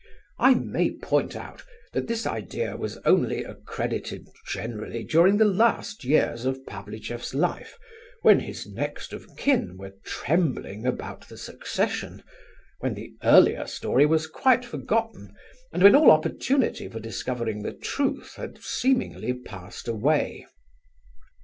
I 0.39 0.55
may 0.55 0.89
point 0.89 1.35
out 1.35 1.61
that 1.93 2.07
this 2.07 2.25
idea 2.25 2.75
was 2.75 2.97
only 3.05 3.43
accredited 3.43 4.27
generally 4.47 5.03
during 5.03 5.37
the 5.37 5.45
last 5.45 6.03
years 6.03 6.43
of 6.43 6.65
Pavlicheff's 6.65 7.35
life, 7.35 7.77
when 8.23 8.39
his 8.39 8.65
next 8.65 9.13
of 9.13 9.27
kin 9.37 9.77
were 9.77 9.93
trembling 10.03 10.87
about 10.87 11.29
the 11.29 11.37
succession, 11.37 12.23
when 12.79 12.95
the 12.95 13.13
earlier 13.23 13.67
story 13.67 14.07
was 14.07 14.25
quite 14.25 14.65
forgotten, 14.65 15.35
and 15.71 15.83
when 15.83 15.95
all 15.95 16.09
opportunity 16.09 16.87
for 16.89 16.99
discovering 16.99 17.61
the 17.61 17.71
truth 17.73 18.33
had 18.37 18.57
seemingly 18.59 19.33
passed 19.33 19.87
away. 19.87 20.47